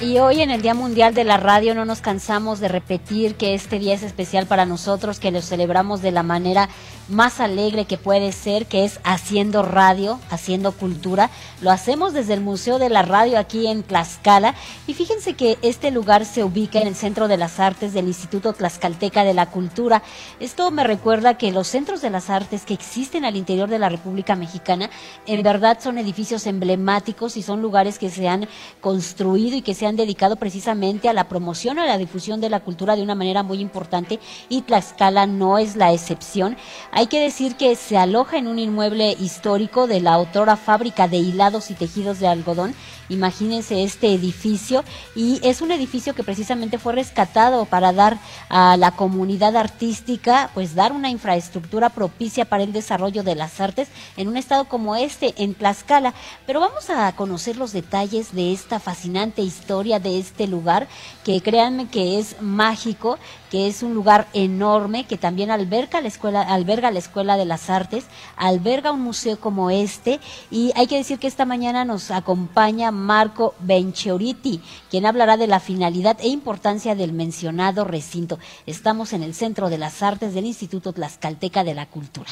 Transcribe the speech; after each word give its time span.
Y 0.00 0.18
hoy 0.18 0.42
en 0.42 0.50
el 0.50 0.62
Día 0.62 0.74
Mundial 0.74 1.12
de 1.12 1.24
la 1.24 1.38
Radio 1.38 1.74
no 1.74 1.84
nos 1.84 2.00
cansamos 2.00 2.60
de 2.60 2.68
repetir 2.68 3.34
que 3.34 3.54
este 3.54 3.80
día 3.80 3.94
es 3.94 4.04
especial 4.04 4.46
para 4.46 4.64
nosotros, 4.64 5.18
que 5.18 5.32
lo 5.32 5.42
celebramos 5.42 6.02
de 6.02 6.12
la 6.12 6.22
manera 6.22 6.68
más 7.08 7.40
alegre 7.40 7.84
que 7.84 7.98
puede 7.98 8.32
ser, 8.32 8.66
que 8.66 8.84
es 8.84 9.00
haciendo 9.04 9.62
radio, 9.62 10.20
haciendo 10.30 10.72
cultura. 10.72 11.30
Lo 11.60 11.70
hacemos 11.70 12.12
desde 12.12 12.34
el 12.34 12.40
Museo 12.40 12.78
de 12.78 12.88
la 12.88 13.02
Radio 13.02 13.38
aquí 13.38 13.66
en 13.66 13.82
Tlaxcala. 13.82 14.54
Y 14.86 14.94
fíjense 14.94 15.34
que 15.34 15.58
este 15.62 15.90
lugar 15.90 16.24
se 16.24 16.44
ubica 16.44 16.78
en 16.80 16.88
el 16.88 16.94
Centro 16.94 17.28
de 17.28 17.36
las 17.36 17.60
Artes 17.60 17.92
del 17.92 18.06
Instituto 18.06 18.52
Tlaxcalteca 18.52 19.24
de 19.24 19.34
la 19.34 19.46
Cultura. 19.46 20.02
Esto 20.40 20.70
me 20.70 20.84
recuerda 20.84 21.38
que 21.38 21.52
los 21.52 21.66
centros 21.66 22.00
de 22.02 22.10
las 22.10 22.30
artes 22.30 22.64
que 22.64 22.74
existen 22.74 23.24
al 23.24 23.36
interior 23.36 23.68
de 23.68 23.78
la 23.78 23.88
República 23.88 24.36
Mexicana 24.36 24.90
en 25.26 25.42
verdad 25.42 25.78
son 25.80 25.98
edificios 25.98 26.46
emblemáticos 26.46 27.36
y 27.36 27.42
son 27.42 27.62
lugares 27.62 27.98
que 27.98 28.10
se 28.10 28.28
han 28.28 28.48
construido 28.80 29.56
y 29.56 29.62
que 29.62 29.74
se 29.74 29.86
han 29.86 29.96
dedicado 29.96 30.36
precisamente 30.36 31.08
a 31.08 31.12
la 31.12 31.28
promoción, 31.28 31.78
a 31.78 31.86
la 31.86 31.98
difusión 31.98 32.40
de 32.40 32.50
la 32.50 32.60
cultura 32.60 32.96
de 32.96 33.02
una 33.02 33.14
manera 33.14 33.42
muy 33.42 33.60
importante 33.60 34.20
y 34.48 34.62
Tlaxcala 34.62 35.26
no 35.26 35.58
es 35.58 35.76
la 35.76 35.92
excepción. 35.92 36.56
Hay 36.98 37.06
que 37.06 37.20
decir 37.20 37.54
que 37.54 37.76
se 37.76 37.96
aloja 37.96 38.38
en 38.38 38.48
un 38.48 38.58
inmueble 38.58 39.12
histórico 39.20 39.86
de 39.86 40.00
la 40.00 40.14
autora 40.14 40.56
fábrica 40.56 41.06
de 41.06 41.18
hilados 41.18 41.70
y 41.70 41.74
tejidos 41.74 42.18
de 42.18 42.26
algodón. 42.26 42.74
Imagínense 43.08 43.82
este 43.82 44.12
edificio 44.12 44.84
y 45.14 45.40
es 45.42 45.60
un 45.60 45.70
edificio 45.70 46.14
que 46.14 46.24
precisamente 46.24 46.78
fue 46.78 46.92
rescatado 46.92 47.64
para 47.64 47.92
dar 47.92 48.18
a 48.48 48.76
la 48.76 48.92
comunidad 48.92 49.56
artística, 49.56 50.50
pues 50.54 50.74
dar 50.74 50.92
una 50.92 51.10
infraestructura 51.10 51.88
propicia 51.88 52.44
para 52.44 52.64
el 52.64 52.72
desarrollo 52.72 53.22
de 53.22 53.34
las 53.34 53.60
artes 53.60 53.88
en 54.16 54.28
un 54.28 54.36
estado 54.36 54.66
como 54.66 54.96
este, 54.96 55.34
en 55.42 55.54
Tlaxcala. 55.54 56.14
Pero 56.46 56.60
vamos 56.60 56.90
a 56.90 57.10
conocer 57.16 57.56
los 57.56 57.72
detalles 57.72 58.34
de 58.34 58.52
esta 58.52 58.80
fascinante 58.80 59.42
historia 59.42 60.00
de 60.00 60.18
este 60.18 60.46
lugar, 60.46 60.88
que 61.24 61.40
créanme 61.40 61.88
que 61.88 62.18
es 62.18 62.40
mágico, 62.40 63.18
que 63.50 63.66
es 63.66 63.82
un 63.82 63.94
lugar 63.94 64.28
enorme, 64.34 65.04
que 65.04 65.16
también 65.16 65.50
alberga 65.50 66.00
la 66.00 66.08
escuela, 66.08 66.42
alberga 66.42 66.90
la 66.90 66.98
Escuela 66.98 67.36
de 67.36 67.44
las 67.44 67.70
Artes, 67.70 68.04
alberga 68.36 68.92
un 68.92 69.00
museo 69.00 69.40
como 69.40 69.70
este, 69.70 70.20
y 70.50 70.72
hay 70.76 70.86
que 70.86 70.96
decir 70.96 71.18
que 71.18 71.26
esta 71.26 71.44
mañana 71.44 71.84
nos 71.84 72.10
acompaña 72.10 72.90
Marco 72.98 73.54
Benchioriti, 73.60 74.60
quien 74.90 75.06
hablará 75.06 75.36
de 75.36 75.46
la 75.46 75.60
finalidad 75.60 76.18
e 76.20 76.28
importancia 76.28 76.94
del 76.94 77.12
mencionado 77.12 77.84
recinto. 77.84 78.38
Estamos 78.66 79.12
en 79.12 79.22
el 79.22 79.34
Centro 79.34 79.70
de 79.70 79.78
las 79.78 80.02
Artes 80.02 80.34
del 80.34 80.44
Instituto 80.44 80.92
Tlaxcalteca 80.92 81.64
de 81.64 81.74
la 81.74 81.86
Cultura. 81.86 82.30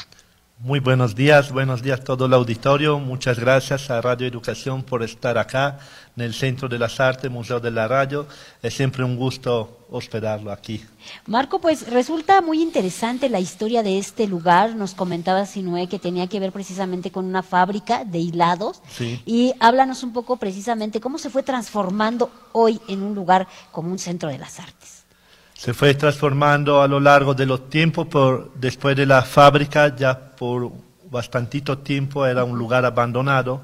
Muy 0.59 0.79
buenos 0.79 1.13
días, 1.13 1.51
buenos 1.51 1.83
días 1.83 1.99
a 1.99 2.03
todo 2.03 2.25
el 2.25 2.33
auditorio. 2.33 2.97
Muchas 2.97 3.39
gracias 3.39 3.91
a 3.91 4.01
Radio 4.01 4.25
Educación 4.25 4.81
por 4.81 5.03
estar 5.03 5.37
acá 5.37 5.77
en 6.15 6.23
el 6.23 6.33
Centro 6.33 6.67
de 6.67 6.79
las 6.79 6.99
Artes, 6.99 7.29
Museo 7.29 7.59
de 7.59 7.69
la 7.69 7.87
Radio. 7.87 8.25
Es 8.63 8.73
siempre 8.73 9.03
un 9.03 9.17
gusto 9.17 9.85
hospedarlo 9.91 10.51
aquí. 10.51 10.83
Marco, 11.27 11.61
pues 11.61 11.87
resulta 11.91 12.41
muy 12.41 12.59
interesante 12.59 13.29
la 13.29 13.39
historia 13.39 13.83
de 13.83 13.99
este 13.99 14.25
lugar. 14.25 14.75
Nos 14.75 14.95
comentaba 14.95 15.45
Sinué 15.45 15.87
que 15.87 15.99
tenía 15.99 16.25
que 16.25 16.39
ver 16.39 16.51
precisamente 16.51 17.11
con 17.11 17.25
una 17.25 17.43
fábrica 17.43 18.03
de 18.03 18.17
hilados. 18.17 18.81
Sí. 18.89 19.21
Y 19.27 19.53
háblanos 19.59 20.01
un 20.01 20.11
poco 20.11 20.37
precisamente 20.37 20.99
cómo 20.99 21.19
se 21.19 21.29
fue 21.29 21.43
transformando 21.43 22.31
hoy 22.51 22.81
en 22.87 23.03
un 23.03 23.13
lugar 23.13 23.47
como 23.71 23.91
un 23.91 23.99
Centro 23.99 24.29
de 24.29 24.39
las 24.39 24.59
Artes 24.59 25.06
se 25.57 25.73
fue 25.73 25.95
transformando 25.95 26.83
a 26.83 26.87
lo 26.87 26.99
largo 26.99 27.33
de 27.33 27.47
los 27.47 27.67
tiempos, 27.67 28.07
por, 28.07 28.53
después 28.53 28.95
de 28.95 29.07
la 29.07 29.23
fábrica 29.23 29.95
ya 29.95 30.17
por 30.17 30.71
bastantito 31.09 31.79
tiempo 31.79 32.27
era 32.27 32.43
un 32.43 32.59
lugar 32.59 32.85
abandonado 32.85 33.61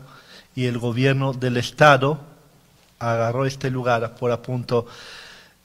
y 0.55 0.65
el 0.65 0.79
gobierno 0.79 1.33
del 1.33 1.57
estado 1.57 2.19
agarró 2.97 3.45
este 3.45 3.69
lugar 3.69 4.15
por 4.15 4.31
apunto 4.31 4.87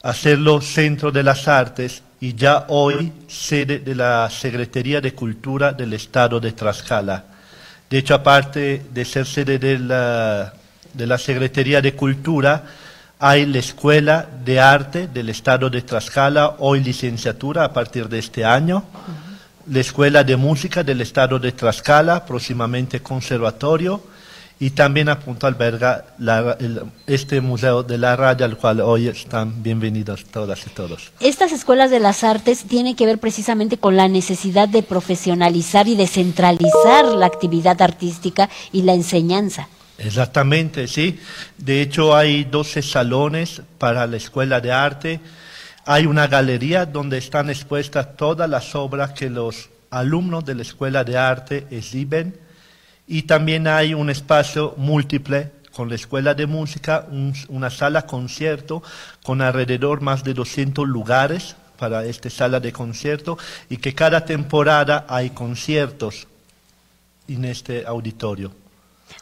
hacerlo 0.02 0.60
centro 0.60 1.10
de 1.10 1.22
las 1.22 1.48
artes 1.48 2.02
y 2.20 2.34
ya 2.34 2.66
hoy 2.68 3.10
sede 3.26 3.78
de 3.78 3.94
la 3.94 4.28
Secretaría 4.28 5.00
de 5.00 5.14
Cultura 5.14 5.72
del 5.72 5.94
Estado 5.94 6.40
de 6.40 6.52
Tlaxcala. 6.52 7.24
De 7.88 7.98
hecho, 7.98 8.14
aparte 8.14 8.82
de 8.92 9.04
ser 9.06 9.24
sede 9.24 9.58
de 9.58 9.78
la, 9.78 10.52
de 10.92 11.06
la 11.06 11.16
Secretaría 11.16 11.80
de 11.80 11.94
Cultura, 11.94 12.64
hay 13.20 13.46
la 13.46 13.58
Escuela 13.58 14.28
de 14.44 14.60
Arte 14.60 15.08
del 15.08 15.28
Estado 15.28 15.68
de 15.68 15.82
Tlaxcala, 15.82 16.56
hoy 16.58 16.80
licenciatura 16.80 17.64
a 17.64 17.72
partir 17.72 18.08
de 18.08 18.18
este 18.18 18.44
año. 18.44 18.84
La 19.66 19.80
Escuela 19.80 20.24
de 20.24 20.36
Música 20.36 20.82
del 20.82 21.00
Estado 21.00 21.38
de 21.38 21.52
Tlaxcala, 21.52 22.24
próximamente 22.24 23.00
conservatorio. 23.00 24.02
Y 24.60 24.70
también 24.70 25.08
a 25.08 25.20
punto 25.20 25.46
alberga 25.46 26.04
este 27.06 27.40
Museo 27.40 27.84
de 27.84 27.96
la 27.96 28.16
Radio, 28.16 28.44
al 28.44 28.56
cual 28.56 28.80
hoy 28.80 29.06
están 29.06 29.62
bienvenidos 29.62 30.24
todas 30.24 30.66
y 30.66 30.70
todos. 30.70 31.12
Estas 31.20 31.52
escuelas 31.52 31.92
de 31.92 32.00
las 32.00 32.24
artes 32.24 32.64
tienen 32.64 32.96
que 32.96 33.06
ver 33.06 33.18
precisamente 33.18 33.78
con 33.78 33.96
la 33.96 34.08
necesidad 34.08 34.68
de 34.68 34.82
profesionalizar 34.82 35.86
y 35.86 35.94
descentralizar 35.94 37.04
la 37.04 37.26
actividad 37.26 37.80
artística 37.80 38.48
y 38.72 38.82
la 38.82 38.94
enseñanza. 38.94 39.68
Exactamente, 39.98 40.86
sí. 40.86 41.18
De 41.56 41.82
hecho, 41.82 42.16
hay 42.16 42.44
12 42.44 42.82
salones 42.82 43.62
para 43.78 44.06
la 44.06 44.16
escuela 44.16 44.60
de 44.60 44.70
arte. 44.70 45.20
Hay 45.84 46.06
una 46.06 46.28
galería 46.28 46.86
donde 46.86 47.18
están 47.18 47.50
expuestas 47.50 48.16
todas 48.16 48.48
las 48.48 48.76
obras 48.76 49.12
que 49.12 49.28
los 49.28 49.70
alumnos 49.90 50.44
de 50.44 50.54
la 50.54 50.62
escuela 50.62 51.02
de 51.02 51.16
arte 51.18 51.66
exhiben. 51.70 52.38
Y 53.08 53.22
también 53.22 53.66
hay 53.66 53.92
un 53.92 54.08
espacio 54.08 54.74
múltiple 54.76 55.50
con 55.72 55.88
la 55.88 55.96
escuela 55.96 56.34
de 56.34 56.46
música, 56.46 57.06
una 57.48 57.70
sala 57.70 58.06
concierto 58.06 58.82
con 59.24 59.42
alrededor 59.42 60.00
más 60.00 60.22
de 60.22 60.34
200 60.34 60.86
lugares 60.86 61.56
para 61.76 62.04
esta 62.04 62.30
sala 62.30 62.60
de 62.60 62.72
concierto 62.72 63.38
y 63.68 63.78
que 63.78 63.94
cada 63.94 64.24
temporada 64.24 65.06
hay 65.08 65.30
conciertos 65.30 66.26
en 67.28 67.44
este 67.44 67.86
auditorio. 67.86 68.67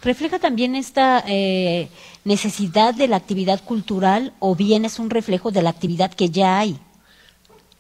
¿Refleja 0.03 0.39
también 0.39 0.77
esta 0.77 1.23
eh, 1.27 1.89
necesidad 2.25 2.95
de 2.95 3.09
la 3.09 3.17
actividad 3.17 3.63
cultural 3.65 4.33
o 4.39 4.55
bien 4.55 4.85
es 4.85 4.99
un 4.99 5.11
reflejo 5.11 5.51
de 5.51 5.63
la 5.63 5.71
actividad 5.71 6.13
que 6.13 6.31
ya 6.31 6.59
hay? 6.59 6.79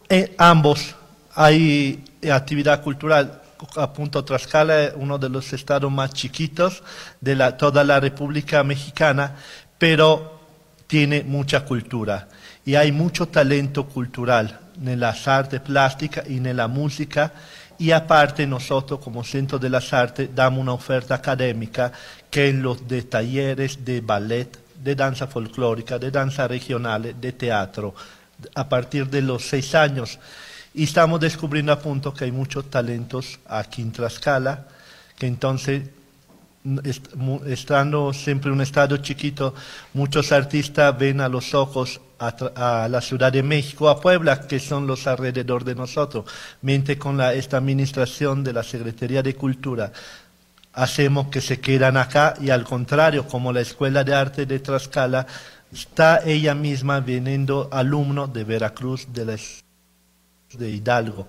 Eh, 0.09 0.35
ambos. 0.39 0.95
Hay 1.35 2.05
actividad 2.31 2.83
cultural. 2.83 3.43
A 3.77 3.93
punto 3.93 4.25
Tlaxcala 4.25 4.85
es 4.85 4.93
uno 4.97 5.19
de 5.19 5.29
los 5.29 5.53
estados 5.53 5.91
más 5.91 6.13
chiquitos 6.13 6.83
de 7.21 7.37
la, 7.37 7.57
toda 7.57 7.85
la 7.85 8.01
República 8.01 8.63
Mexicana, 8.63 9.37
pero 9.79 10.41
tiene 10.87 11.23
mucha 11.23 11.65
cultura 11.65 12.29
y 12.67 12.75
hay 12.75 12.93
mucho 12.93 13.27
talento 13.29 13.87
cultural 13.87 14.61
en 14.85 15.01
las 15.01 15.27
artes 15.29 15.61
plásticas 15.61 16.29
y 16.29 16.37
en 16.37 16.57
la 16.57 16.69
música 16.69 17.33
y 17.79 17.91
aparte 17.91 18.47
nosotros 18.47 19.01
como 19.01 19.25
Centro 19.25 19.59
de 19.59 19.71
las 19.71 19.93
Artes 19.93 20.31
damos 20.35 20.61
una 20.61 20.73
oferta 20.73 21.15
académica 21.15 21.93
que 22.31 22.49
en 22.49 22.63
los 22.63 22.79
talleres 23.09 23.85
de 23.85 24.01
ballet, 24.01 24.59
de 24.83 24.95
danza 24.95 25.27
folclórica, 25.27 25.99
de 25.99 26.11
danza 26.11 26.49
regional, 26.49 27.15
de 27.21 27.33
teatro, 27.33 27.95
a 28.55 28.69
partir 28.69 29.09
de 29.09 29.23
los 29.23 29.47
seis 29.47 29.75
años. 29.75 30.19
Y 30.75 30.85
estamos 30.85 31.21
descubriendo 31.21 31.73
a 31.73 31.79
punto 31.79 32.13
que 32.13 32.25
hay 32.25 32.33
muchos 32.33 32.71
talentos 32.71 33.39
aquí 33.47 33.83
en 33.83 33.93
Tlaxcala, 33.93 34.67
que 35.19 35.27
entonces 35.27 35.83
estando 37.47 38.13
siempre 38.13 38.49
en 38.49 38.57
un 38.57 38.61
estado 38.61 38.97
chiquito, 38.99 39.55
muchos 39.95 40.33
artistas 40.33 40.99
ven 40.99 41.21
a 41.21 41.29
los 41.29 41.55
ojos 41.55 42.01
a, 42.19 42.89
la 42.89 43.01
Ciudad 43.01 43.33
de 43.33 43.43
México, 43.43 43.89
a 43.89 44.01
Puebla, 44.01 44.47
que 44.47 44.59
son 44.59 44.87
los 44.87 45.07
alrededor 45.07 45.65
de 45.65 45.75
nosotros. 45.75 46.25
Mientras 46.63 46.99
con 46.99 47.17
la, 47.17 47.35
esta 47.35 47.59
administración 47.59 48.43
de 48.43 48.53
la 48.53 48.63
Secretaría 48.63 49.23
de 49.23 49.35
Cultura 49.35 49.93
hacemos 50.73 51.29
que 51.29 51.41
se 51.41 51.59
quedan 51.59 51.97
acá 51.97 52.35
y 52.41 52.51
al 52.51 52.65
contrario, 52.65 53.27
como 53.27 53.53
la 53.53 53.63
Escuela 53.63 54.05
de 54.05 54.15
Arte 54.15 54.45
de 54.45 54.59
Tlaxcala, 54.59 55.27
está 55.73 56.21
ella 56.25 56.55
misma 56.55 57.01
viniendo 57.01 57.69
alumno 57.73 58.27
de 58.27 58.45
Veracruz, 58.45 59.07
de, 59.13 59.41
de 60.53 60.71
Hidalgo. 60.71 61.27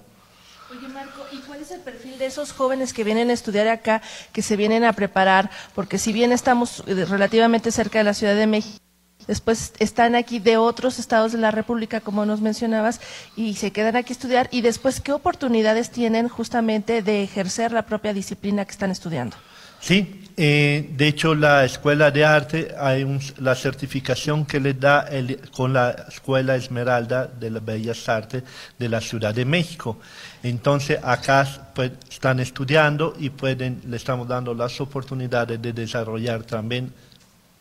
Oye 0.70 0.90
Marco, 0.90 1.26
¿y 1.32 1.38
cuál 1.40 1.62
es 1.62 1.72
el 1.72 1.80
perfil 1.80 2.18
de 2.20 2.26
esos 2.26 2.52
jóvenes 2.52 2.92
que 2.92 3.06
vienen 3.06 3.30
a 3.30 3.34
estudiar 3.34 3.70
acá, 3.70 4.02
que 4.34 4.42
se 4.42 4.58
vienen 4.58 4.84
a 4.84 4.92
preparar? 4.92 5.50
Porque 5.74 5.98
si 5.98 6.12
bien 6.12 6.34
estamos 6.34 6.84
eh, 6.86 7.06
relativamente 7.06 7.72
cerca 7.72 8.00
de 8.00 8.04
la 8.04 8.14
Ciudad 8.14 8.36
de 8.36 8.48
México, 8.48 8.87
después 9.28 9.74
están 9.80 10.16
aquí 10.16 10.40
de 10.40 10.58
otros 10.58 11.00
estados 11.00 11.32
de 11.32 11.38
la 11.38 11.52
República, 11.52 12.02
como 12.02 12.26
nos 12.26 12.42
mencionabas, 12.42 13.00
y 13.36 13.56
se 13.56 13.72
quedan 13.72 13.96
aquí 13.96 14.14
a 14.14 14.16
estudiar, 14.16 14.50
y 14.52 14.62
después, 14.62 15.02
¿qué 15.02 15.12
oportunidades 15.12 15.92
tienen 15.92 16.28
justamente 16.28 17.02
de 17.02 17.24
ejercer 17.24 17.72
la 17.72 17.86
propia 17.86 18.14
disciplina 18.14 18.66
que 18.66 18.72
están 18.72 18.92
estudiando? 18.92 19.36
Sí, 19.80 20.32
eh, 20.36 20.90
de 20.96 21.08
hecho 21.08 21.36
la 21.36 21.64
Escuela 21.64 22.10
de 22.12 22.26
Arte, 22.26 22.74
hay 22.80 23.06
la 23.38 23.56
certificación 23.56 24.46
que 24.46 24.60
le 24.60 24.74
da 24.74 25.02
el, 25.02 25.40
con 25.52 25.74
la 25.74 25.92
Escuela 26.10 26.56
Esmeralda 26.56 27.28
de 27.28 27.52
las 27.52 27.64
Bellas 27.64 28.10
Artes 28.10 28.44
de 28.78 28.90
la 28.90 29.00
Ciudad 29.00 29.34
de 29.34 29.46
México. 29.46 30.00
Entonces 30.42 31.00
acá 31.04 31.48
pues, 31.74 31.92
están 32.10 32.40
estudiando 32.40 33.16
y 33.20 33.30
pueden, 33.30 33.82
le 33.88 33.98
estamos 33.98 34.28
dando 34.28 34.54
las 34.54 34.80
oportunidades 34.82 35.62
de 35.62 35.74
desarrollar 35.74 36.44
también 36.44 36.92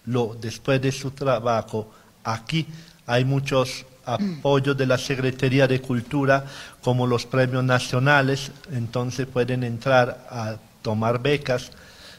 lo, 0.07 0.37
después 0.41 0.81
de 0.81 0.93
su 0.93 1.11
trabajo 1.11 1.91
Aquí 2.27 2.67
hay 3.07 3.25
muchos 3.25 3.87
apoyos 4.05 4.77
de 4.77 4.85
la 4.85 4.99
Secretaría 4.99 5.69
de 5.69 5.81
Cultura, 5.81 6.45
como 6.83 7.07
los 7.07 7.25
premios 7.25 7.63
nacionales, 7.63 8.51
entonces 8.73 9.29
pueden 9.29 9.63
entrar 9.63 10.27
a 10.29 10.57
tomar 10.83 11.23
becas 11.23 11.71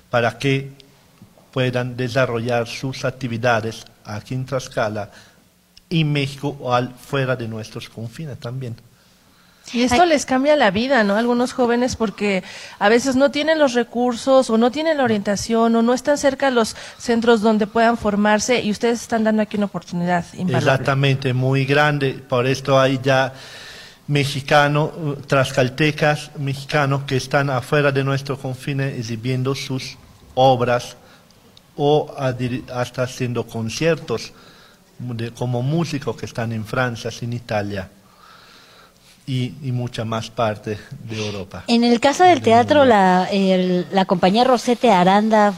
para 0.09 0.37
que 0.39 0.71
puedan 1.51 1.97
desarrollar 1.97 2.67
sus 2.67 3.03
actividades 3.03 3.85
aquí 4.05 4.33
en 4.33 4.45
Tlaxcala 4.45 5.11
y 5.89 6.05
México 6.05 6.57
o 6.61 6.73
al, 6.73 6.93
fuera 6.93 7.35
de 7.35 7.49
nuestros 7.49 7.89
confines 7.89 8.39
también. 8.39 8.77
Y 9.73 9.83
esto 9.83 10.05
les 10.05 10.25
cambia 10.25 10.55
la 10.55 10.71
vida, 10.71 11.03
¿no? 11.03 11.15
Algunos 11.15 11.51
jóvenes 11.51 11.95
porque 11.95 12.43
a 12.79 12.87
veces 12.87 13.15
no 13.15 13.31
tienen 13.31 13.59
los 13.59 13.73
recursos 13.73 14.49
o 14.49 14.57
no 14.57 14.71
tienen 14.71 14.97
la 14.97 15.03
orientación 15.03 15.75
o 15.75 15.81
no 15.81 15.93
están 15.93 16.17
cerca 16.17 16.49
los 16.51 16.75
centros 16.97 17.41
donde 17.41 17.67
puedan 17.67 17.97
formarse 17.97 18.61
y 18.61 18.71
ustedes 18.71 19.01
están 19.01 19.25
dando 19.25 19.41
aquí 19.41 19.57
una 19.57 19.65
oportunidad 19.65 20.25
invaluable. 20.33 20.71
Exactamente, 20.71 21.33
muy 21.33 21.65
grande. 21.65 22.13
Por 22.13 22.47
esto 22.47 22.79
hay 22.79 22.99
ya 23.03 23.33
mexicanos, 24.07 24.91
trascaltecas 25.27 26.31
mexicanos 26.37 27.03
que 27.03 27.17
están 27.17 27.49
afuera 27.49 27.91
de 27.91 28.05
nuestros 28.05 28.39
confines 28.39 28.97
exhibiendo 28.97 29.53
sus 29.53 29.97
obras 30.35 30.95
o 31.75 32.15
hasta 32.73 33.03
haciendo 33.03 33.45
conciertos 33.45 34.31
como 35.37 35.61
músicos 35.61 36.15
que 36.15 36.25
están 36.25 36.53
en 36.53 36.65
Francia, 36.65 37.11
en 37.21 37.33
Italia 37.33 37.89
y, 39.27 39.51
mucha 39.73 40.05
más 40.05 40.31
parte 40.31 40.79
de 41.03 41.27
Europa. 41.27 41.65
En 41.67 41.83
el 41.83 41.99
caso 41.99 42.23
del 42.23 42.41
teatro, 42.41 42.85
la, 42.85 43.29
la 43.91 44.05
compañía 44.05 44.45
Rosete 44.45 44.89
Aranda 44.89 45.53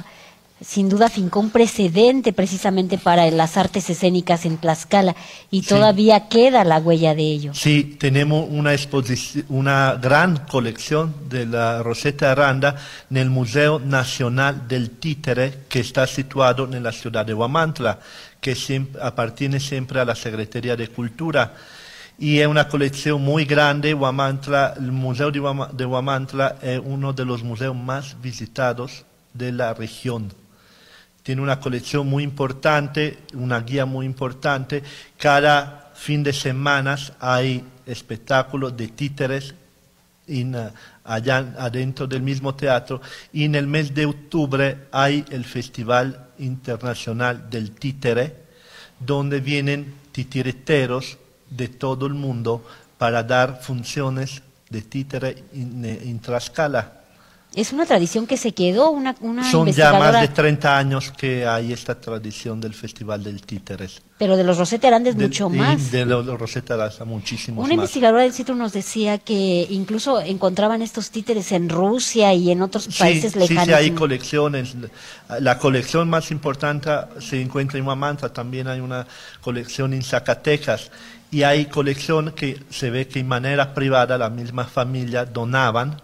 sin 0.62 0.90
duda 0.90 1.08
fincó 1.10 1.40
un 1.40 1.52
precedente 1.52 2.34
precisamente 2.34 2.98
para 2.98 3.30
las 3.32 3.56
artes 3.56 3.90
escénicas 3.90 4.46
en 4.46 4.58
Tlaxcala 4.58 5.16
y 5.50 5.62
todavía 5.62 6.28
queda 6.28 6.66
la 6.66 6.80
huella 6.80 7.16
de 7.16 7.24
ello. 7.24 7.54
Sí, 7.54 7.96
tenemos 7.98 8.48
una 8.50 8.72
una 9.48 9.98
gran 10.02 10.46
colección 10.48 11.16
de 11.30 11.46
la 11.46 11.82
Rosetta 11.82 12.32
Aranda 12.32 12.76
en 13.10 13.18
el 13.18 13.30
Museo 13.30 13.80
Nacional 13.80 14.68
del 14.68 14.90
Títere 14.92 15.60
que 15.70 15.80
está 15.80 16.06
situado 16.08 16.66
en 16.72 16.84
la 16.84 16.92
ciudad 16.92 17.26
de 17.26 17.34
Huamantla, 17.34 18.00
que 18.42 18.56
siempre, 18.56 19.02
appartiene 19.02 19.60
siempre 19.60 20.02
a 20.02 20.06
la 20.06 20.16
Secretaría 20.16 20.76
de 20.76 20.90
Cultura 20.90 21.54
y 22.20 22.40
es 22.40 22.48
una 22.48 22.68
colección 22.68 23.22
muy 23.22 23.46
grande. 23.46 23.94
Huamantla, 23.94 24.74
el 24.78 24.92
Museo 24.92 25.32
de 25.32 25.86
Huamantla 25.86 26.58
es 26.62 26.82
uno 26.84 27.14
de 27.14 27.26
los 27.26 27.44
museos 27.44 27.76
más 27.76 28.22
visitados 28.22 29.06
de 29.34 29.52
la 29.52 29.74
región 29.74 30.32
tiene 31.30 31.44
una 31.44 31.60
colección 31.60 32.08
muy 32.08 32.24
importante, 32.24 33.20
una 33.36 33.60
guía 33.60 33.86
muy 33.86 34.08
importante. 34.08 34.82
Cada 35.16 35.92
fin 35.94 36.24
de 36.24 36.34
semana 36.34 36.98
hay 37.20 37.64
espectáculos 37.86 38.76
de 38.76 38.88
títeres 38.88 39.54
allá 41.04 41.38
adentro 41.60 42.08
del 42.08 42.24
mismo 42.24 42.56
teatro 42.56 43.02
y 43.32 43.44
en 43.44 43.54
el 43.54 43.68
mes 43.68 43.94
de 43.94 44.08
octubre 44.08 44.88
hay 44.92 45.24
el 45.30 45.46
Festival 45.46 46.30
Internacional 46.40 47.48
del 47.48 47.72
Títere, 47.72 48.36
donde 49.00 49.40
vienen 49.40 49.94
titireteros 50.12 51.20
de 51.50 51.68
todo 51.68 52.06
el 52.06 52.14
mundo 52.14 52.64
para 52.98 53.24
dar 53.24 53.62
funciones 53.62 54.42
de 54.70 54.82
títere 54.82 55.44
en, 55.54 55.86
en 55.86 56.20
Tlaxcala. 56.20 57.00
Es 57.56 57.74
una 57.74 57.88
tradición 57.88 58.28
que 58.28 58.38
se 58.38 58.52
quedó, 58.52 58.92
una, 58.92 59.16
una 59.22 59.50
Son 59.50 59.72
ya 59.72 59.92
más 59.94 60.22
de 60.22 60.28
30 60.28 60.78
años 60.78 61.12
que 61.12 61.48
hay 61.48 61.74
esta 61.74 62.00
tradición 62.00 62.62
del 62.62 62.76
Festival 62.76 63.24
del 63.24 63.42
Títeres. 63.42 64.04
Pero 64.20 64.38
de 64.38 64.44
los 64.44 64.60
Rosetta 64.60 64.88
Arandes 64.90 65.16
mucho 65.16 65.50
más. 65.50 65.92
De 65.92 66.06
los 66.06 66.28
Rosetta 66.28 66.76
Arandes 66.76 67.04
muchísimos 67.08 67.66
Una 67.66 67.74
investigadora 67.74 68.22
del 68.22 68.34
sitio 68.34 68.54
nos 68.54 68.72
decía 68.72 69.18
que 69.18 69.66
incluso 69.72 70.22
encontraban 70.22 70.84
estos 70.84 71.10
títeres 71.10 71.52
en 71.52 71.70
Rusia 71.70 72.36
y 72.36 72.52
en 72.52 72.62
otros 72.62 72.88
países 72.96 73.36
lejanos. 73.36 73.64
Sí, 73.64 73.70
sí, 73.72 73.74
hay 73.74 73.92
colecciones. 73.92 74.76
La 75.40 75.58
colección 75.58 76.08
más 76.08 76.30
importante 76.30 76.92
se 77.20 77.42
encuentra 77.42 77.80
en 77.80 77.88
Huamantla, 77.88 78.30
también 78.30 78.68
hay 78.68 78.80
una 78.80 79.08
colección 79.42 79.96
en 79.96 80.04
Zacatecas. 80.04 80.92
Y 81.32 81.44
hay 81.44 81.66
colección 81.66 82.32
que 82.32 82.60
se 82.70 82.90
ve 82.90 83.08
que 83.08 83.20
en 83.20 83.28
manera 83.28 83.74
privada 83.74 84.18
la 84.18 84.30
misma 84.30 84.66
familia 84.66 85.26
donaban 85.26 86.02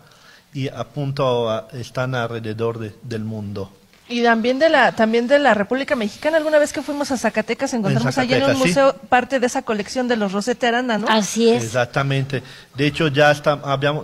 y 0.54 0.70
a 0.70 0.84
punto 0.84 1.68
están 1.74 2.16
alrededor 2.16 2.80
del 3.02 3.24
mundo. 3.24 3.72
Y 4.08 4.22
también 4.22 4.60
de 4.60 4.70
la 4.70 4.92
también 4.92 5.28
de 5.28 5.40
la 5.40 5.56
República 5.56 5.96
Mexicana. 5.96 6.38
Alguna 6.38 6.60
vez 6.60 6.72
que 6.72 6.84
fuimos 6.84 7.10
a 7.10 7.18
Zacatecas 7.18 7.74
encontramos 7.74 8.16
allá 8.20 8.38
en 8.38 8.44
un 8.44 8.58
museo 8.60 8.96
parte 9.10 9.40
de 9.40 9.48
esa 9.48 9.64
colección 9.64 10.08
de 10.08 10.16
los 10.16 10.32
Rosete 10.32 10.68
Aranda, 10.68 11.00
¿no? 11.00 11.08
Así 11.10 11.50
es. 11.50 11.64
Exactamente. 11.64 12.44
De 12.76 12.86
hecho 12.86 13.08
ya 13.08 13.32
está, 13.32 13.60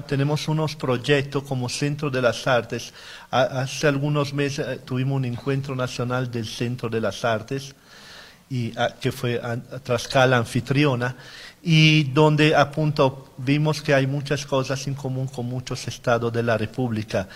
tenemos 0.07 0.47
unos 0.47 0.75
proyectos 0.75 1.43
como 1.43 1.69
Centro 1.69 2.09
de 2.09 2.21
las 2.21 2.47
Artes. 2.47 2.91
hace 3.29 3.87
algunos 3.87 4.33
meses 4.33 4.67
eh, 4.67 4.79
tuvimos 4.83 5.17
un 5.17 5.25
encuentro 5.25 5.75
nacional 5.75 6.31
del 6.31 6.47
Centro 6.47 6.89
de 6.89 6.99
las 6.99 7.23
Artes 7.23 7.75
y 8.51 8.73
que 8.99 9.11
fue 9.13 9.39
a, 9.41 9.53
a 9.53 9.79
Tlaxcala 9.79 10.37
anfitriona 10.37 11.15
y 11.63 12.05
donde 12.05 12.55
a 12.55 12.71
punto 12.71 13.29
vimos 13.37 13.81
que 13.81 13.93
hay 13.93 14.07
muchas 14.07 14.45
cosas 14.45 14.85
en 14.87 14.95
común 14.95 15.27
con 15.27 15.45
muchos 15.45 15.87
estados 15.87 16.33
de 16.33 16.43
la 16.43 16.57
República. 16.57 17.27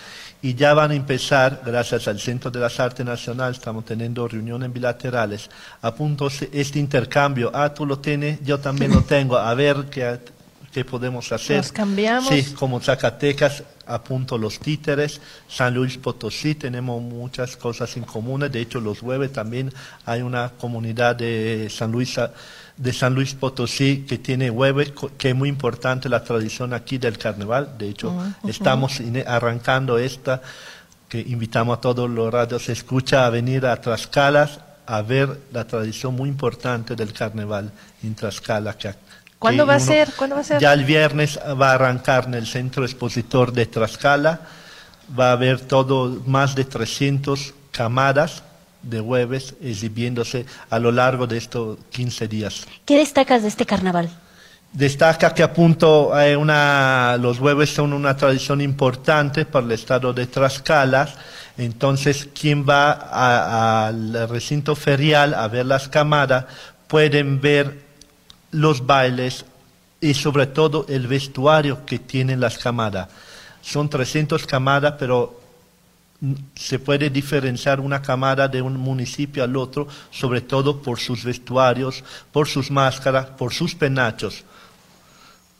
Y 0.42 0.54
ya 0.54 0.74
van 0.74 0.90
a 0.90 0.94
empezar, 0.94 1.62
gracias 1.64 2.08
al 2.08 2.20
Centro 2.20 2.50
de 2.50 2.60
las 2.60 2.78
Artes 2.80 3.06
Nacional, 3.06 3.52
estamos 3.52 3.84
teniendo 3.84 4.26
reuniones 4.26 4.72
bilaterales, 4.72 5.48
a 5.80 5.94
punto 5.94 6.28
este 6.52 6.78
intercambio, 6.78 7.50
ah, 7.54 7.72
tú 7.72 7.86
lo 7.86 7.98
tienes, 7.98 8.42
yo 8.42 8.58
también 8.58 8.92
lo 8.92 9.02
tengo, 9.08 9.38
a 9.38 9.54
ver 9.54 9.86
qué, 9.90 10.18
qué 10.76 10.84
podemos 10.84 11.32
hacer. 11.32 11.56
Nos 11.56 11.72
cambiamos. 11.72 12.28
Sí, 12.28 12.52
como 12.52 12.78
Zacatecas, 12.80 13.62
a 13.86 14.04
punto 14.04 14.36
los 14.36 14.58
títeres, 14.58 15.22
San 15.48 15.72
Luis 15.72 15.96
Potosí, 15.96 16.54
tenemos 16.54 17.00
muchas 17.00 17.56
cosas 17.56 17.96
en 17.96 18.02
común, 18.02 18.40
de 18.40 18.60
hecho 18.60 18.78
los 18.78 19.00
jueves 19.00 19.32
también 19.32 19.72
hay 20.04 20.20
una 20.20 20.50
comunidad 20.50 21.16
de 21.16 21.66
San 21.70 21.92
Luis 21.92 22.20
de 22.76 22.92
San 22.92 23.14
Luis 23.14 23.32
Potosí 23.32 24.04
que 24.06 24.18
tiene 24.18 24.50
hueve, 24.50 24.92
que 25.16 25.30
es 25.30 25.34
muy 25.34 25.48
importante 25.48 26.10
la 26.10 26.22
tradición 26.22 26.74
aquí 26.74 26.98
del 26.98 27.16
carnaval. 27.16 27.78
De 27.78 27.88
hecho, 27.88 28.12
estamos 28.46 29.00
arrancando 29.26 29.96
esta, 29.96 30.42
que 31.08 31.20
invitamos 31.20 31.78
a 31.78 31.80
todos 31.80 32.10
los 32.10 32.30
radios 32.30 32.68
escucha 32.68 33.24
a 33.24 33.30
venir 33.30 33.64
a 33.64 33.80
Tlaxcala 33.80 34.82
a 34.84 35.00
ver 35.00 35.40
la 35.52 35.66
tradición 35.66 36.14
muy 36.14 36.28
importante 36.28 36.94
del 36.94 37.14
carnaval 37.14 37.72
en 38.02 38.14
Tlaxcala. 38.14 38.76
¿Cuándo 39.38 39.66
va 39.66 39.74
a 39.74 39.80
ser? 39.80 40.10
¿Cuándo 40.16 40.36
va 40.36 40.40
a 40.40 40.44
ser? 40.44 40.60
Ya 40.60 40.72
el 40.72 40.84
viernes 40.84 41.38
va 41.60 41.70
a 41.70 41.74
arrancar 41.74 42.24
en 42.26 42.34
el 42.34 42.46
centro 42.46 42.84
expositor 42.84 43.52
de 43.52 43.66
Tlaxcala. 43.66 44.40
Va 45.18 45.30
a 45.30 45.32
haber 45.32 45.60
todo, 45.60 46.22
más 46.26 46.54
de 46.54 46.64
300 46.64 47.54
camadas 47.70 48.42
de 48.82 49.00
jueves 49.00 49.54
exhibiéndose 49.60 50.46
a 50.70 50.78
lo 50.78 50.90
largo 50.90 51.26
de 51.26 51.36
estos 51.36 51.78
15 51.90 52.28
días. 52.28 52.66
¿Qué 52.84 52.96
destacas 52.96 53.42
de 53.42 53.48
este 53.48 53.66
carnaval? 53.66 54.08
Destaca 54.72 55.32
que 55.32 55.42
apunto 55.42 56.12
una, 56.38 57.16
los 57.18 57.38
jueves 57.38 57.70
son 57.70 57.92
una 57.92 58.16
tradición 58.16 58.60
importante 58.60 59.44
para 59.46 59.64
el 59.64 59.72
estado 59.72 60.12
de 60.12 60.26
Tlaxcala, 60.26 61.08
entonces 61.56 62.28
quien 62.38 62.66
va 62.68 63.86
al 63.86 64.28
recinto 64.28 64.76
ferial 64.76 65.34
a 65.34 65.48
ver 65.48 65.66
las 65.66 65.88
camadas 65.88 66.44
pueden 66.88 67.40
ver 67.40 67.85
los 68.50 68.86
bailes 68.86 69.44
y 70.00 70.14
sobre 70.14 70.46
todo 70.46 70.86
el 70.88 71.06
vestuario 71.06 71.84
que 71.84 71.98
tienen 71.98 72.40
las 72.40 72.58
camadas. 72.58 73.08
Son 73.62 73.88
300 73.88 74.46
camadas, 74.46 74.94
pero 74.98 75.40
se 76.54 76.78
puede 76.78 77.10
diferenciar 77.10 77.80
una 77.80 78.00
cámara 78.00 78.48
de 78.48 78.62
un 78.62 78.76
municipio 78.76 79.44
al 79.44 79.56
otro, 79.56 79.86
sobre 80.10 80.40
todo 80.40 80.80
por 80.80 80.98
sus 80.98 81.24
vestuarios, 81.24 82.04
por 82.32 82.48
sus 82.48 82.70
máscaras, 82.70 83.26
por 83.26 83.52
sus 83.52 83.74
penachos. 83.74 84.44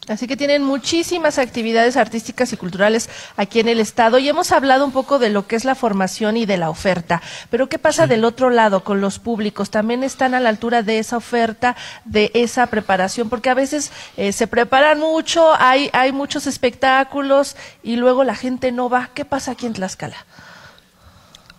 Así 0.09 0.29
que 0.29 0.37
tienen 0.37 0.63
muchísimas 0.63 1.39
actividades 1.39 1.97
artísticas 1.97 2.53
y 2.53 2.57
culturales 2.57 3.11
aquí 3.37 3.59
en 3.59 3.69
el 3.69 3.81
estado 3.81 4.19
y 4.19 4.29
hemos 4.29 4.53
hablado 4.53 4.85
un 4.85 4.93
poco 4.93 5.19
de 5.19 5.31
lo 5.31 5.49
que 5.49 5.57
es 5.57 5.65
la 5.65 5.75
formación 5.75 6.37
y 6.37 6.47
de 6.47 6.57
la 6.57 6.71
oferta. 6.71 7.23
Pero 7.51 7.69
¿qué 7.69 7.79
pasa 7.79 8.07
del 8.07 8.25
otro 8.25 8.51
lado 8.51 8.85
con 8.85 9.01
los 9.01 9.19
públicos? 9.19 9.71
¿También 9.71 10.05
están 10.05 10.35
a 10.35 10.41
la 10.41 10.49
altura 10.49 10.83
de 10.83 11.01
esa 11.01 11.17
oferta, 11.17 11.77
de 12.05 12.31
esa 12.35 12.69
preparación? 12.69 13.29
Porque 13.29 13.51
a 13.51 13.55
veces 13.55 13.91
eh, 14.17 14.33
se 14.33 14.47
preparan 14.47 15.01
mucho, 15.01 15.53
hay, 15.59 15.91
hay 15.93 16.13
muchos 16.13 16.47
espectáculos 16.47 17.57
y 17.83 17.97
luego 17.97 18.23
la 18.23 18.37
gente 18.37 18.71
no 18.71 18.89
va. 18.89 19.11
¿Qué 19.13 19.25
pasa 19.25 19.53
aquí 19.53 19.67
en 19.67 19.73
Tlaxcala? 19.73 20.25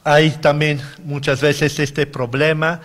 Hay 0.05 0.29
también 0.31 0.81
muchas 1.03 1.41
veces 1.41 1.79
este 1.79 2.05
problema, 2.05 2.79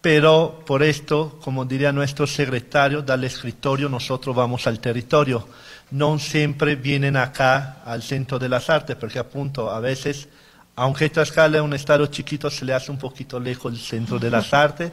pero 0.00 0.62
por 0.64 0.82
esto, 0.82 1.38
como 1.42 1.64
diría 1.64 1.92
nuestro 1.92 2.26
secretario, 2.26 3.02
del 3.02 3.24
escritorio 3.24 3.88
nosotros 3.88 4.34
vamos 4.34 4.66
al 4.66 4.78
territorio. 4.78 5.48
No 5.90 6.18
siempre 6.18 6.76
vienen 6.76 7.16
acá 7.16 7.82
al 7.84 8.02
Centro 8.02 8.38
de 8.38 8.48
las 8.48 8.70
Artes, 8.70 8.96
porque 8.96 9.18
apunto, 9.18 9.70
a 9.70 9.80
veces, 9.80 10.28
aunque 10.76 11.10
Tlaxcala 11.10 11.58
es 11.58 11.62
un 11.62 11.74
estado 11.74 12.06
chiquito, 12.06 12.50
se 12.50 12.64
le 12.64 12.74
hace 12.74 12.92
un 12.92 12.98
poquito 12.98 13.40
lejos 13.40 13.72
el 13.72 13.80
Centro 13.80 14.18
de 14.18 14.30
las 14.30 14.54
Artes, 14.54 14.92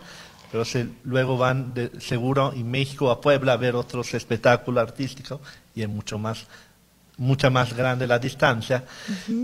pero 0.51 0.65
se, 0.65 0.87
luego 1.03 1.37
van 1.37 1.73
de, 1.73 1.91
seguro 1.99 2.53
en 2.53 2.69
México 2.71 3.11
a 3.11 3.21
Puebla 3.21 3.53
a 3.53 3.57
ver 3.57 3.75
otros 3.75 4.13
espectáculos 4.13 4.81
artísticos 4.81 5.39
y 5.75 5.81
es 5.81 5.89
mucho 5.89 6.17
más 6.17 6.47
mucha 7.17 7.49
más 7.49 7.73
grande 7.73 8.07
la 8.07 8.19
distancia, 8.19 8.83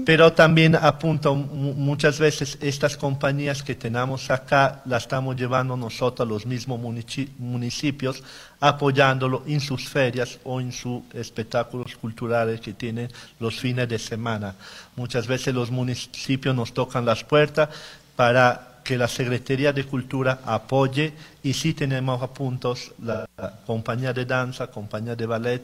pero 0.05 0.33
también 0.33 0.75
apunto 0.75 1.35
muchas 1.35 2.19
veces 2.19 2.57
estas 2.61 2.97
compañías 2.97 3.63
que 3.63 3.75
tenemos 3.75 4.29
acá 4.29 4.81
las 4.85 5.07
estamos 5.11 5.35
llevando 5.35 5.75
nosotros 5.75 6.25
a 6.25 6.29
los 6.29 6.45
mismos 6.45 6.79
municipios, 6.79 8.23
apoyándolo 8.61 9.43
en 9.45 9.59
sus 9.59 9.89
ferias 9.89 10.39
o 10.45 10.61
en 10.61 10.71
sus 10.71 11.03
espectáculos 11.13 11.97
culturales 11.97 12.61
que 12.61 12.71
tienen 12.71 13.11
los 13.41 13.59
fines 13.59 13.89
de 13.89 13.99
semana. 13.99 14.55
Muchas 14.95 15.27
veces 15.27 15.53
los 15.53 15.69
municipios 15.69 16.55
nos 16.55 16.73
tocan 16.73 17.03
las 17.03 17.25
puertas 17.25 17.67
para 18.15 18.71
que 18.83 18.97
la 18.97 19.07
Secretaría 19.07 19.73
de 19.73 19.83
Cultura 19.83 20.39
apoye 20.45 21.13
y 21.43 21.53
si 21.53 21.73
tenemos 21.73 22.21
a 22.21 22.27
puntos 22.33 22.93
la 23.03 23.27
compañía 23.65 24.13
de 24.13 24.25
danza, 24.25 24.67
compañía 24.67 25.15
de 25.15 25.25
ballet, 25.25 25.61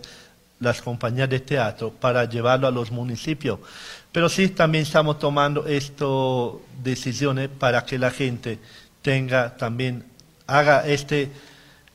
las 0.59 0.81
compañías 0.81 1.29
de 1.29 1.39
teatro 1.39 1.91
para 1.91 2.25
llevarlo 2.25 2.67
a 2.67 2.71
los 2.71 2.91
municipios. 2.91 3.59
Pero 4.11 4.29
sí 4.29 4.49
también 4.49 4.83
estamos 4.83 5.19
tomando 5.19 5.65
estas 5.67 6.07
decisiones 6.83 7.49
para 7.49 7.85
que 7.85 7.99
la 7.99 8.11
gente 8.11 8.59
tenga 9.01 9.55
también, 9.55 10.03
haga 10.47 10.87
este 10.87 11.31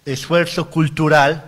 esfuerzo 0.05 0.71
cultural 0.71 1.45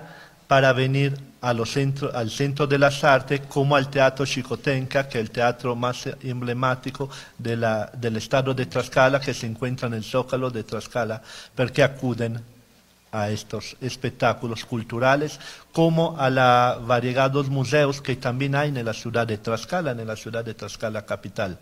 para 0.46 0.72
venir 0.72 1.14
a 1.40 1.52
los 1.52 1.76
al 1.76 2.30
Centro 2.30 2.66
de 2.66 2.78
las 2.78 3.04
Artes 3.04 3.42
como 3.48 3.76
al 3.76 3.90
Teatro 3.90 4.24
Chicotenca, 4.24 5.06
que 5.06 5.18
es 5.18 5.24
el 5.24 5.30
teatro 5.30 5.76
más 5.76 6.08
emblemático 6.22 7.10
del 7.38 8.16
estado 8.16 8.54
de 8.54 8.64
Tlaxcala, 8.64 9.20
que 9.20 9.34
se 9.34 9.46
encuentra 9.46 9.88
en 9.88 9.94
el 9.94 10.04
Zócalo 10.04 10.50
de 10.50 10.64
Tlaxcala, 10.64 11.20
porque 11.54 11.82
acuden 11.82 12.40
a 13.14 13.30
estos 13.30 13.76
espectáculos 13.80 14.64
culturales, 14.64 15.38
como 15.72 16.18
a 16.18 16.28
la 16.30 16.80
variegados 16.84 17.48
museos 17.48 18.02
que 18.02 18.16
también 18.16 18.56
hay 18.56 18.70
en 18.70 18.84
la 18.84 18.92
ciudad 18.92 19.24
de 19.24 19.38
Tlaxcala, 19.38 19.92
en 19.92 20.04
la 20.04 20.16
ciudad 20.16 20.44
de 20.44 20.54
Tlaxcala 20.54 21.06
capital. 21.06 21.56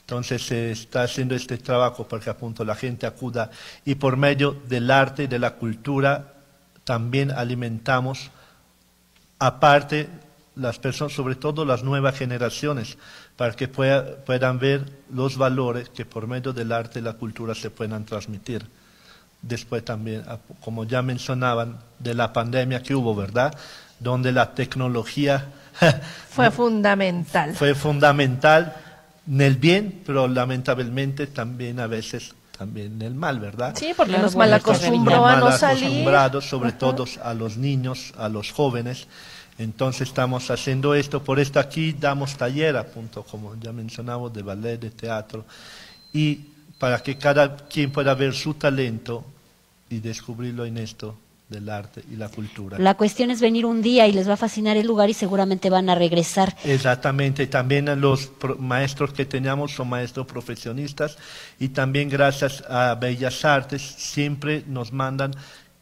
Entonces 0.00 0.44
se 0.44 0.72
está 0.72 1.04
haciendo 1.04 1.36
este 1.36 1.56
trabajo 1.58 2.08
para 2.08 2.20
que 2.20 2.34
punto 2.34 2.64
la 2.64 2.74
gente 2.74 3.06
acuda 3.06 3.48
y 3.84 3.94
por 3.94 4.16
medio 4.16 4.56
del 4.66 4.90
arte 4.90 5.24
y 5.24 5.26
de 5.28 5.38
la 5.38 5.54
cultura 5.54 6.34
también 6.82 7.30
alimentamos, 7.30 8.32
aparte 9.38 10.08
las 10.56 10.80
personas, 10.80 11.12
sobre 11.12 11.36
todo 11.36 11.64
las 11.64 11.84
nuevas 11.84 12.18
generaciones, 12.18 12.98
para 13.36 13.54
que 13.54 13.68
puedan 13.68 14.58
ver 14.58 14.84
los 15.12 15.36
valores 15.36 15.90
que 15.90 16.04
por 16.04 16.26
medio 16.26 16.52
del 16.52 16.72
arte 16.72 16.98
y 16.98 17.02
la 17.02 17.12
cultura 17.12 17.54
se 17.54 17.70
puedan 17.70 18.04
transmitir 18.04 18.66
después 19.42 19.84
también, 19.84 20.24
ah, 20.26 20.38
como 20.60 20.84
ya 20.84 21.02
mencionaban, 21.02 21.78
de 21.98 22.14
la 22.14 22.32
pandemia 22.32 22.82
que 22.82 22.94
hubo, 22.94 23.14
¿verdad? 23.14 23.56
Donde 23.98 24.32
la 24.32 24.54
tecnología 24.54 25.46
fue 26.30 26.50
fundamental. 26.50 27.54
Fue 27.54 27.74
fundamental 27.74 28.74
en 29.28 29.40
el 29.40 29.56
bien, 29.56 30.02
pero 30.06 30.28
lamentablemente 30.28 31.26
también 31.26 31.80
a 31.80 31.86
veces 31.86 32.34
también 32.56 32.94
en 32.94 33.02
el 33.02 33.14
mal, 33.14 33.38
¿verdad? 33.38 33.74
Sí, 33.78 33.92
porque 33.96 34.18
nos 34.18 34.34
mal 34.34 34.52
acostumbró 34.52 35.24
a 35.24 35.36
no 35.36 35.52
salir. 35.52 35.84
acostumbrados, 35.84 36.48
sobre 36.48 36.72
todo 36.72 37.04
a 37.22 37.32
los 37.32 37.56
niños, 37.56 38.12
a 38.18 38.28
los 38.28 38.50
jóvenes. 38.50 39.06
Entonces 39.58 40.08
estamos 40.08 40.50
haciendo 40.50 40.94
esto, 40.94 41.22
por 41.22 41.38
esto 41.38 41.60
aquí 41.60 41.92
damos 41.92 42.36
taller, 42.36 42.76
a 42.76 42.84
punto, 42.84 43.22
como 43.24 43.54
ya 43.60 43.72
mencionamos, 43.72 44.32
de 44.32 44.42
ballet, 44.42 44.78
de 44.78 44.90
teatro, 44.90 45.44
y 46.12 46.48
para 46.78 47.02
que 47.02 47.18
cada 47.18 47.56
quien 47.56 47.90
pueda 47.90 48.14
ver 48.14 48.34
su 48.34 48.54
talento 48.54 49.24
y 49.90 49.98
descubrirlo 50.00 50.64
en 50.64 50.78
esto 50.78 51.16
del 51.48 51.68
arte 51.70 52.04
y 52.10 52.16
la 52.16 52.28
cultura. 52.28 52.78
La 52.78 52.94
cuestión 52.94 53.30
es 53.30 53.40
venir 53.40 53.64
un 53.64 53.80
día 53.80 54.06
y 54.06 54.12
les 54.12 54.28
va 54.28 54.34
a 54.34 54.36
fascinar 54.36 54.76
el 54.76 54.86
lugar 54.86 55.08
y 55.08 55.14
seguramente 55.14 55.70
van 55.70 55.88
a 55.88 55.94
regresar. 55.94 56.54
Exactamente, 56.64 57.46
también 57.46 58.00
los 58.00 58.30
maestros 58.58 59.12
que 59.12 59.24
teníamos 59.24 59.72
son 59.72 59.88
maestros 59.88 60.26
profesionistas 60.26 61.16
y 61.58 61.70
también 61.70 62.10
gracias 62.10 62.62
a 62.68 62.94
Bellas 62.94 63.44
Artes 63.44 63.82
siempre 63.82 64.62
nos 64.66 64.92
mandan 64.92 65.32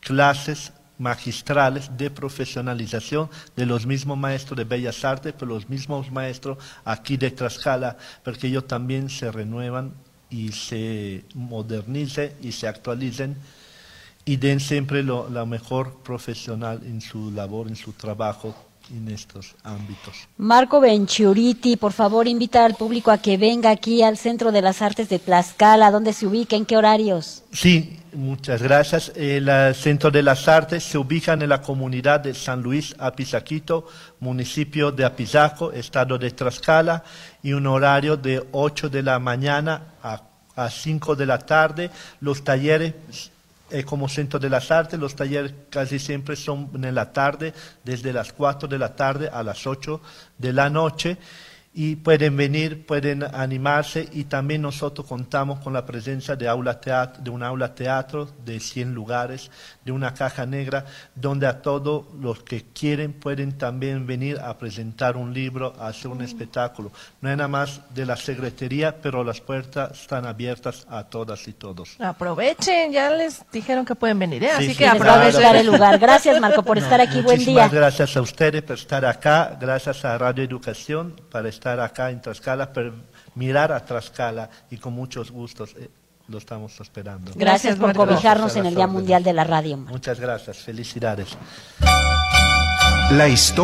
clases 0.01 0.73
magistrales 0.99 1.91
de 1.99 2.11
profesionalización 2.11 3.29
de 3.55 3.67
los 3.67 3.87
mismos 3.87 4.17
maestros 4.17 4.57
de 4.57 4.65
Bellas 4.65 5.05
Artes, 5.05 5.35
pero 5.39 5.53
los 5.53 5.69
mismos 5.69 6.11
maestros 6.11 6.59
aquí 6.85 7.17
de 7.17 7.33
Tlaxcala, 7.33 7.97
porque 8.23 8.47
ellos 8.47 8.67
también 8.67 9.11
se 9.11 9.31
renuevan 9.31 9.93
y 10.31 10.53
se 10.53 11.25
modernicen 11.35 12.33
y 12.43 12.53
se 12.53 12.67
actualicen 12.69 13.37
y 14.25 14.37
den 14.37 14.61
siempre 14.61 15.03
lo, 15.03 15.31
la 15.31 15.47
mejor 15.47 16.03
profesional 16.03 16.83
en 16.85 17.01
su 17.01 17.31
labor, 17.31 17.69
en 17.69 17.77
su 17.77 17.93
trabajo 17.93 18.55
en 18.91 19.09
estos 19.09 19.55
ámbitos. 19.63 20.29
Marco 20.37 20.81
Benchiuriti, 20.81 21.77
por 21.77 21.93
favor, 21.93 22.29
invita 22.29 22.65
al 22.65 22.75
público 22.75 23.11
a 23.11 23.19
que 23.19 23.37
venga 23.37 23.71
aquí 23.71 24.03
al 24.03 24.17
Centro 24.17 24.53
de 24.53 24.63
las 24.63 24.83
Artes 24.83 25.09
de 25.09 25.19
Tlaxcala, 25.19 25.91
¿dónde 25.91 26.13
se 26.13 26.27
ubica? 26.27 26.57
¿En 26.57 26.67
qué 26.67 26.77
horarios? 26.77 27.43
Sí, 27.53 27.99
muchas 28.13 28.63
gracias. 28.63 29.13
El 29.17 29.51
Centro 29.75 30.11
de 30.11 30.23
las 30.23 30.47
Artes 30.49 30.85
se 30.85 30.99
ubica 30.99 31.33
en 31.33 31.49
la 31.49 31.63
comunidad 31.63 32.21
de 32.21 32.35
San 32.35 32.63
Luis 32.63 32.95
Apizaquito, 32.99 33.87
municipio 34.21 34.93
de 34.93 35.05
Apizaco, 35.05 35.73
estado 35.73 36.19
de 36.19 36.31
Tlaxcala, 36.31 37.03
y 37.43 37.53
un 37.53 37.67
horario 37.67 38.17
de 38.17 38.47
8 38.53 38.89
de 38.89 39.03
la 39.03 39.19
mañana 39.19 39.95
a, 40.03 40.23
a 40.55 40.71
5 40.71 41.17
de 41.17 41.27
la 41.27 41.39
tarde. 41.39 41.91
Los 42.21 42.45
talleres 42.45 42.95
eh, 43.71 43.85
como 43.85 44.09
Centro 44.09 44.39
de 44.39 44.51
las 44.51 44.71
Artes, 44.71 44.99
los 44.99 45.17
talleres 45.17 45.55
casi 45.71 45.99
siempre 45.99 46.37
son 46.37 46.71
en 46.75 46.95
la 46.95 47.13
tarde, 47.13 47.53
desde 47.85 48.13
las 48.13 48.33
4 48.33 48.69
de 48.69 48.79
la 48.79 48.95
tarde 48.95 49.29
a 49.29 49.43
las 49.43 49.67
8 49.67 50.01
de 50.39 50.53
la 50.53 50.71
noche 50.71 51.19
y 51.79 51.97
pueden 51.97 52.39
venir, 52.39 52.87
pueden 52.87 53.23
animarse 53.23 54.09
y 54.11 54.25
también 54.25 54.63
nosotros 54.63 55.07
contamos 55.07 55.61
con 55.61 55.75
la 55.75 55.85
presencia 55.85 56.35
de, 56.35 56.49
aula 56.49 56.81
teatro, 56.81 57.23
de 57.23 57.29
un 57.29 57.43
aula 57.43 57.75
teatro 57.75 58.31
de 58.47 58.59
100 58.61 58.95
lugares, 58.95 59.51
de 59.85 59.93
una 59.93 60.15
caja 60.15 60.47
negra, 60.47 60.87
donde 61.15 61.47
a 61.47 61.61
todos 61.61 62.07
los 62.19 62.43
que 62.45 62.65
quieren 62.73 63.13
pueden 63.13 63.59
también 63.59 64.07
venir 64.07 64.39
a 64.41 64.57
presentar 64.57 65.19
un 65.19 65.35
libro, 65.35 65.75
a 65.79 65.89
hacer 65.89 66.11
un 66.11 66.23
espectáculo. 66.23 66.93
No 67.21 67.29
es 67.31 67.37
nada 67.37 67.47
más 67.47 67.83
de 67.95 68.07
la 68.07 68.17
secretaría, 68.17 68.97
pero 69.03 69.23
las 69.23 69.43
puertas 69.43 70.01
están 70.01 70.25
abiertas 70.25 70.87
a 70.89 71.05
todas 71.05 71.47
y 71.47 71.53
todos. 71.53 72.01
Aprovechen, 72.01 72.91
ya 72.91 73.11
les 73.11 73.45
dijeron 73.53 73.85
que 73.85 73.95
pueden 73.95 74.19
venir, 74.19 74.45
¿eh? 74.45 74.51
así 74.51 74.75
que 74.75 74.87
aprovechen 74.87 75.57
el 75.57 75.67
lugar. 75.67 75.99
Gracias 75.99 76.41
Marco 76.41 76.63
por 76.63 76.79
estar 76.79 77.03
aquí, 77.03 77.21
buen 77.21 77.45
día. 77.45 77.69
gracias 77.69 78.17
a 78.17 78.23
ustedes 78.23 78.63
por 78.63 78.77
estar 78.77 79.05
acá, 79.05 79.59
gracias 79.61 80.07
a 80.07 80.17
Radio 80.17 80.43
Educación 80.43 81.15
para 81.31 81.51
estar 81.51 81.66
estar 81.67 81.81
acá 81.81 82.11
en 82.11 82.21
Tlaxcala, 82.21 82.73
pero 82.73 82.95
mirar 83.35 83.73
a 83.73 83.85
Tlaxcala 83.85 84.49
y 84.71 84.77
con 84.77 84.93
muchos 84.93 85.33
gustos 85.33 85.75
eh, 85.77 85.91
lo 86.29 86.39
estamos 86.39 86.79
esperando. 86.81 87.33
Gracias, 87.35 87.77
por 87.77 87.93
cobijarnos 87.93 88.55
en 88.55 88.67
el 88.67 88.75
Día 88.77 88.87
Mundial 88.87 89.25
de 89.25 89.33
la 89.33 89.43
Radio. 89.43 89.77
Muchas 89.77 90.21
gracias, 90.21 90.59
felicidades. 90.59 91.37
La 93.11 93.29
historia 93.29 93.57